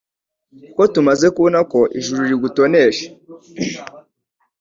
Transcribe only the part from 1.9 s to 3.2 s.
Ijuru rigutonesha